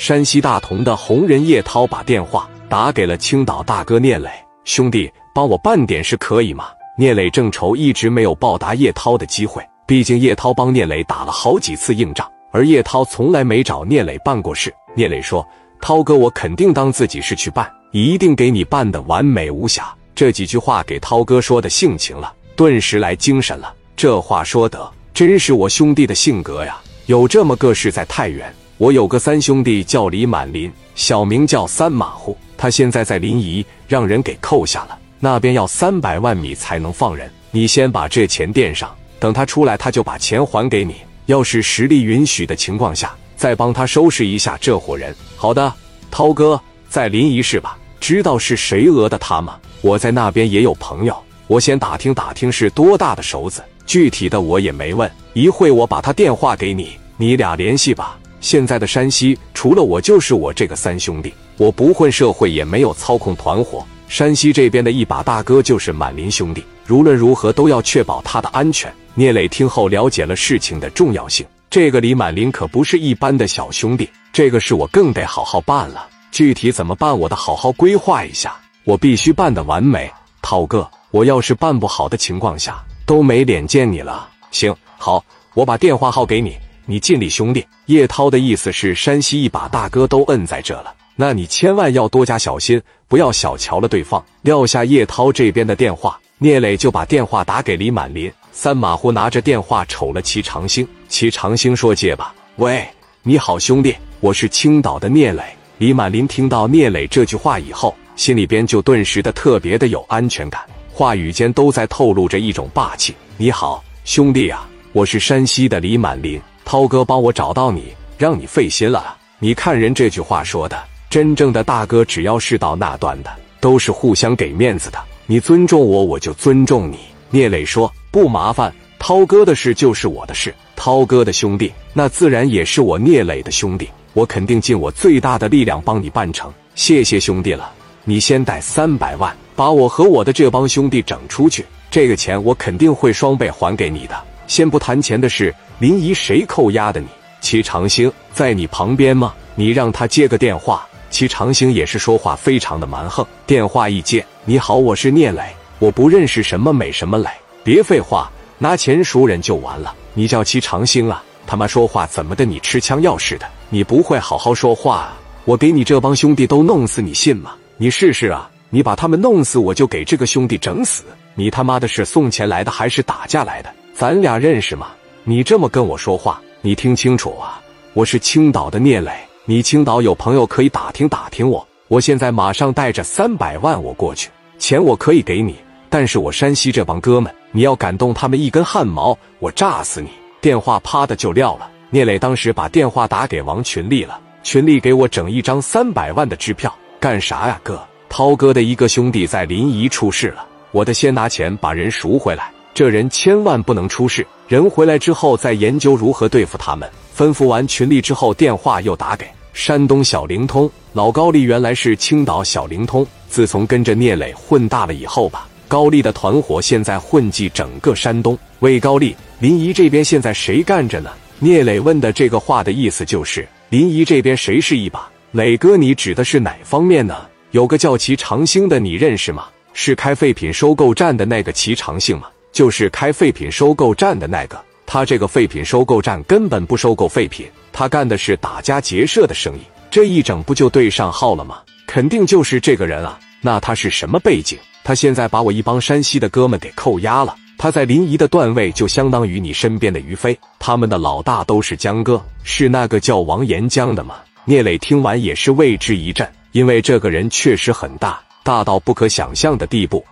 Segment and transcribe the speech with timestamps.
[0.00, 4.30] 山西大同的红人叶涛把电话打给了青岛大哥聂磊
[4.64, 6.68] 兄弟，帮我办点事可以吗？
[6.96, 14.72] 聂磊正愁一直没有报答叶涛的机会，毕竟叶涛帮聂磊打了好几次硬仗，而叶涛从来没找聂磊办过事。
[14.94, 15.46] 聂磊说
[15.82, 23.74] ：“涛哥，我肯定当自己是去办，一定给你办的完美无瑕。”这几句话给涛哥说的性情了，顿时来精神了。
[23.94, 26.80] 这话说得真是我兄弟的性格呀！
[27.04, 28.50] 有这么个事在太原。
[28.80, 32.34] 我有个三兄弟叫李满林，小名叫三马虎。
[32.56, 34.98] 他现在在临沂，让人给扣下了。
[35.18, 37.30] 那边要三百万米才能放人。
[37.50, 40.94] 你先把这钱垫上，等他出来，他就把钱还给你。
[41.26, 45.14] 要是实力允许的情况下，再帮他收拾一下这伙人。
[45.36, 45.70] 好的，
[46.10, 46.58] 涛哥
[46.88, 47.76] 在临沂是吧？
[48.00, 49.58] 知道是谁讹的他吗？
[49.82, 51.14] 我在那边也有朋友，
[51.48, 55.10] 我先打听打听是多大的手子，具体的我也没问。
[55.34, 58.18] 一会我把他电话给你，你俩联系吧。
[58.40, 63.84] 现在的山西，除了我就是我这个三兄弟，我不混社会，也没有操控团伙。
[64.08, 68.92] 山西这边的一把大哥就是满林兄弟，无论如何都要确保他的安全。
[69.14, 76.08] 聂磊听后了解了事情的重要性，这个李满林可不是一般的小兄弟，这个事我更得好好办了。
[76.32, 80.10] 具体怎么办，我得好好规划一下，我必须办得完美。
[80.42, 84.28] 涛哥，我要是办不好的情况下，都没脸见你了。
[84.50, 85.22] 行，好，
[85.54, 86.56] 我把电话号给你。
[86.90, 87.64] 你尽力，兄弟。
[87.86, 94.20] 叶涛的意思是，山西一把大哥都摁在这了，那你千万要多加小心，不要小瞧了对方。
[94.42, 98.28] 撂下叶涛这边的电话，聂磊就把电话打给李满林。
[98.50, 102.84] 三马虎拿着电话瞅了齐长兴，齐长兴说：“借吧，喂，
[103.22, 105.44] 你好，兄弟，我是青岛的聂磊。”
[105.78, 110.60] 李满林听到聂磊这句话以后，心里边就顿时的特别的有安全感，
[110.92, 113.14] 话语间都在透露着一种霸气。
[113.36, 116.40] 你好，兄弟啊，我是山西的李满林。
[116.64, 119.16] 涛哥帮我找到你，让你费心了。
[119.38, 123.30] 你看人这句话说的，真正的大哥只要是到那端的，
[123.60, 124.98] 都是互相给面子的。
[125.26, 126.98] 你尊重我，我就尊重你。
[127.30, 133.88] 聂磊说：“不麻烦，涛哥的事就是我的事，涛哥的兄弟，那自然也是我聂磊的兄弟。
[134.12, 136.52] 我肯定尽我最大的力量帮你办成。
[136.74, 137.72] 谢谢兄弟了。
[138.04, 144.20] 你先带三百万，把我和我的这帮兄弟整出去，这个钱我肯定会双倍还给你的。
[144.50, 147.06] 先不谈钱的事。”临沂谁扣押的你？
[147.40, 149.32] 齐长兴在你旁边吗？
[149.54, 150.84] 你让他接个电话。
[151.08, 153.24] 齐长兴也是说话非常的蛮横。
[153.46, 155.42] 电话一接，你好，我是聂磊，
[155.78, 157.30] 我不认识什么美什么磊，
[157.62, 159.94] 别废话，拿钱赎人就完了。
[160.14, 161.22] 你叫齐长兴啊？
[161.46, 162.44] 他妈说话怎么的？
[162.44, 163.46] 你吃枪药似的？
[163.68, 165.16] 你不会好好说话啊？
[165.44, 167.54] 我给你这帮兄弟都弄死，你信吗？
[167.76, 168.50] 你试试啊！
[168.68, 171.04] 你把他们弄死，我就给这个兄弟整死。
[171.34, 173.70] 你他妈的是送钱来的还是打架来的？
[174.00, 174.92] 咱俩认识吗？
[175.24, 177.60] 你这么跟我说话，你听清楚啊！
[177.92, 179.12] 我是青岛的聂磊，
[179.44, 181.68] 你青岛有朋友可以打听打听我。
[181.86, 185.54] 我现在马上带着三百万我过去，钱我可以给你，
[185.90, 190.08] 但是我山西这帮哥们，你要敢动他们一根汗毛，我炸死你！
[190.40, 191.70] 电话啪的就撂了。
[191.90, 197.78] 聂磊当时把电话打给王群力了，群力给我整一张三百万的支票，干啥呀，哥？
[198.08, 202.50] 涛哥的一个兄弟在临沂出事了，我得先拿钱把人赎回来。
[202.72, 206.88] 这人千万不能出事，人回来之后再研究如何对付他们。
[207.16, 213.06] 吩咐完群力之后，电话又打给山东小灵通老高丽，原来是青岛小灵通。
[213.28, 218.38] 自从跟着聂磊混大了以后吧，高丽的团伙现在混迹整个山东。
[218.60, 221.10] 魏高丽，临沂这边现在谁干着呢？
[221.38, 225.08] 聂磊问的这个话的意思就是临沂这边谁是一把？
[225.32, 227.16] 磊哥，你指的是哪方面呢？
[227.50, 229.46] 有个叫齐长兴的，你认识吗？
[229.72, 232.28] 是开废品收购站的那个齐长兴吗？
[232.52, 239.60] 就是开废品收购站的那个，他这个废品收购站根本不收购废品，他干的是打家劫舍的生意。
[239.90, 241.58] 这一整不就对上号了吗？
[241.86, 243.18] 肯定就是这个人啊！
[243.40, 244.58] 那他是什么背景？
[244.84, 247.34] 他现在把我一帮山西的哥们给扣押了。
[247.58, 254.14] 他在临沂的段位就相当于你身边的于飞，他们的老大都是江哥，是那个叫王岩江的吗？
[254.44, 260.04] 聂磊听完也是为之一震，因为这个人确实很大，大到不可想象的地步。